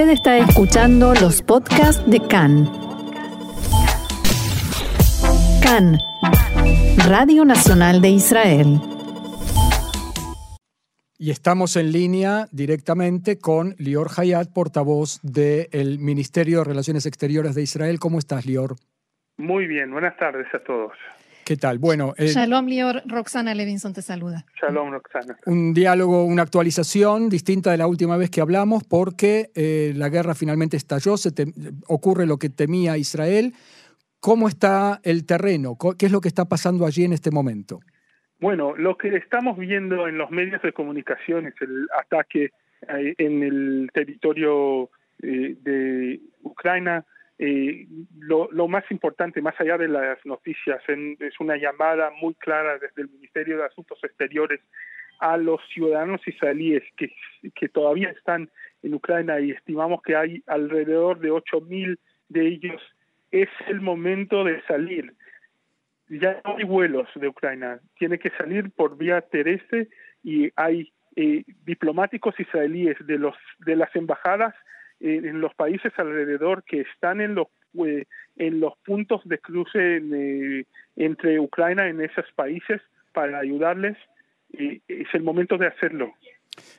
[0.00, 2.64] Usted está escuchando los podcasts de CAN.
[5.62, 5.98] CAN,
[7.06, 8.80] Radio Nacional de Israel.
[11.18, 17.60] Y estamos en línea directamente con Lior Hayat, portavoz del Ministerio de Relaciones Exteriores de
[17.60, 17.98] Israel.
[18.00, 18.76] ¿Cómo estás, Lior?
[19.36, 20.92] Muy bien, buenas tardes a todos.
[21.50, 21.80] ¿Qué tal?
[21.80, 23.02] Bueno, eh, Shalom, Lior.
[23.06, 24.44] Roxana Levinson te saluda.
[24.62, 25.36] Shalom, Roxana.
[25.46, 30.36] Un diálogo, una actualización distinta de la última vez que hablamos porque eh, la guerra
[30.36, 31.32] finalmente estalló, se
[31.88, 33.52] ocurre lo que temía Israel.
[34.20, 35.76] ¿Cómo está el terreno?
[35.98, 37.80] ¿Qué es lo que está pasando allí en este momento?
[38.38, 42.52] Bueno, lo que estamos viendo en los medios de comunicación es el ataque
[42.86, 44.88] eh, en el territorio
[45.20, 47.04] eh, de Ucrania.
[47.42, 47.86] Eh,
[48.18, 53.08] lo, más importante, más allá de las noticias, es una llamada muy clara desde el
[53.08, 54.60] Ministerio de Asuntos Exteriores
[55.20, 57.10] a los ciudadanos israelíes que,
[57.54, 58.50] que todavía están
[58.82, 62.82] en Ucrania y estimamos que hay alrededor de 8.000 de ellos.
[63.30, 65.14] Es el momento de salir
[66.10, 69.88] ya no hay vuelos de Ucrania, tiene que salir por vía terrestre
[70.24, 74.54] y hay eh, diplomáticos israelíes de los de las embajadas
[75.00, 77.48] en los países alrededor que están en los
[77.84, 78.06] eh,
[78.36, 80.02] en los puntos de cruce
[80.96, 82.80] entre Ucrania en esos países
[83.12, 83.96] para ayudarles.
[84.52, 86.14] es el momento de hacerlo.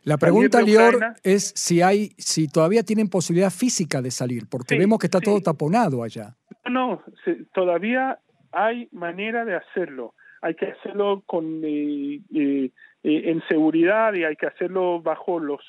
[0.04, 5.00] La pregunta, Lior, es si hay, si todavía tienen posibilidad física de salir, porque vemos
[5.00, 6.36] que está todo taponado allá.
[6.70, 7.04] No,
[7.54, 8.20] todavía
[8.52, 10.14] hay manera de hacerlo.
[10.42, 12.72] Hay que hacerlo con eh, eh, eh,
[13.04, 15.62] en seguridad y hay que hacerlo bajo los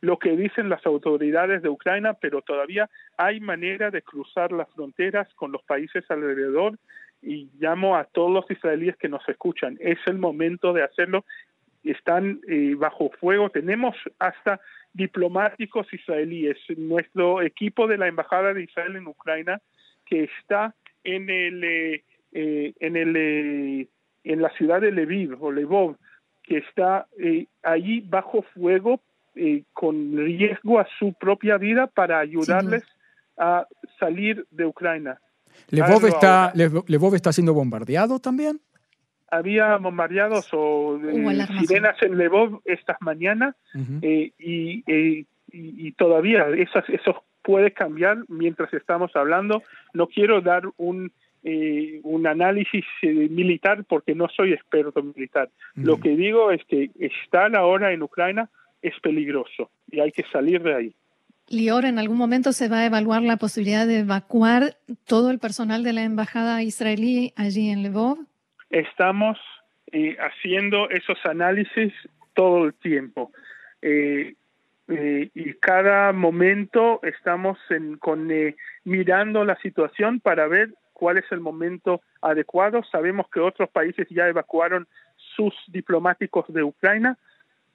[0.00, 5.32] lo que dicen las autoridades de Ucrania, pero todavía hay manera de cruzar las fronteras
[5.34, 6.76] con los países alrededor
[7.22, 9.76] y llamo a todos los israelíes que nos escuchan.
[9.80, 11.24] Es el momento de hacerlo.
[11.84, 12.40] Están
[12.76, 13.50] bajo fuego.
[13.50, 14.60] Tenemos hasta
[14.92, 16.56] diplomáticos israelíes.
[16.76, 19.60] Nuestro equipo de la Embajada de Israel en Ucrania
[20.08, 23.88] que está en el eh, eh, en el eh,
[24.24, 25.96] en la ciudad de Lviv o Lvov
[26.48, 27.06] que está
[27.62, 29.00] allí bajo fuego
[29.74, 32.84] con riesgo a su propia vida para ayudarles
[33.36, 33.66] a
[34.00, 35.20] salir de Ucrania.
[35.70, 38.60] ¿Lvov está, Lvov está siendo bombardeado también?
[39.30, 40.98] Había bombardeados o
[41.60, 43.54] sirenas en Lvov estas mañanas
[44.00, 44.32] y,
[45.52, 49.62] y, todavía esas, esos puede cambiar mientras estamos hablando.
[49.92, 51.12] No quiero dar un,
[51.44, 55.50] eh, un análisis eh, militar porque no soy experto militar.
[55.74, 58.48] Lo que digo es que estar ahora en Ucrania
[58.82, 60.94] es peligroso y hay que salir de ahí.
[61.48, 64.76] Lior, ¿en algún momento se va a evaluar la posibilidad de evacuar
[65.06, 68.18] todo el personal de la embajada israelí allí en Lvov?
[68.68, 69.38] Estamos
[69.92, 71.92] eh, haciendo esos análisis
[72.34, 73.32] todo el tiempo.
[73.80, 74.34] Eh,
[74.88, 77.58] eh, y cada momento estamos
[77.98, 82.82] con, eh, mirando la situación para ver cuál es el momento adecuado.
[82.90, 84.88] Sabemos que otros países ya evacuaron
[85.36, 87.16] sus diplomáticos de Ucrania.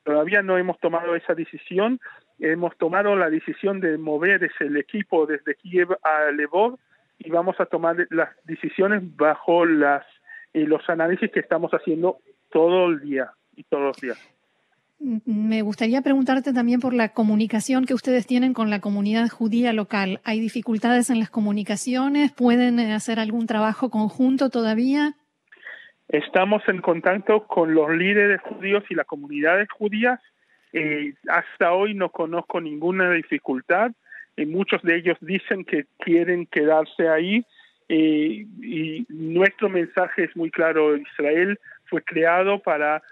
[0.04, 2.02] Todavía no hemos tomado esa decisión.
[2.40, 6.78] Hemos tomado la decisión de mover el equipo desde Kiev a Lvov
[7.20, 10.06] y vamos a tomar las decisiones bajo las
[10.54, 12.18] eh, los análisis que estamos haciendo
[12.52, 14.20] todo el día y todos los días.
[15.00, 20.22] Me gustaría preguntarte también por la comunicación que ustedes tienen con la comunidad judía local.
[20.24, 22.32] ¿Hay dificultades en las comunicaciones?
[22.32, 25.16] ¿Pueden eh, hacer algún trabajo conjunto todavía?
[26.08, 30.22] Estamos en contacto con los líderes judíos y las comunidades judías.
[30.72, 33.92] Eh, hasta hoy no conozco ninguna dificultad.
[34.38, 37.46] Eh, muchos de ellos dicen que quieren quedarse ahí.
[37.90, 40.96] y nuestro mensaje es muy claro.
[40.96, 43.04] Israel fue creado para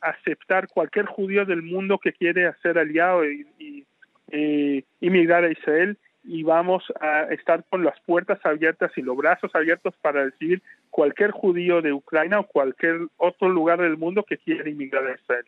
[0.00, 3.86] aceptar cualquier judío del mundo que quiere ser aliado y, y
[4.30, 9.50] eh, inmigrar a Israel y vamos a estar con las puertas abiertas y los brazos
[9.54, 14.68] abiertos para recibir cualquier judío de Ucrania o cualquier otro lugar del mundo que quiera
[14.68, 15.46] inmigrar a Israel.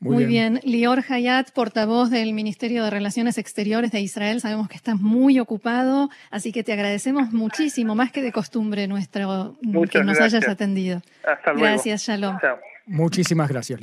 [0.00, 0.60] Muy, bien.
[0.62, 6.08] Lior Hayat, portavoz del Ministerio de Relaciones Exteriores de Israel, sabemos que estás muy ocupado,
[6.30, 9.56] así que te agradecemos muchísimo, más que de costumbre, nuestro
[9.90, 11.02] que nos hayas atendido.
[11.24, 11.66] Hasta luego.
[11.66, 12.36] Gracias, Shalom.
[12.88, 13.80] Muchísimas gracias,